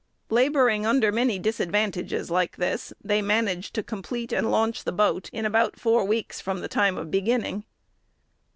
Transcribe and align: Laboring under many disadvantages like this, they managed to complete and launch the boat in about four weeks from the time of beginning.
Laboring 0.31 0.83
under 0.83 1.11
many 1.11 1.37
disadvantages 1.37 2.31
like 2.31 2.57
this, 2.57 2.91
they 3.03 3.21
managed 3.21 3.75
to 3.75 3.83
complete 3.83 4.33
and 4.33 4.49
launch 4.49 4.83
the 4.83 4.91
boat 4.91 5.29
in 5.31 5.45
about 5.45 5.79
four 5.79 6.03
weeks 6.03 6.41
from 6.41 6.61
the 6.61 6.67
time 6.67 6.97
of 6.97 7.11
beginning. 7.11 7.65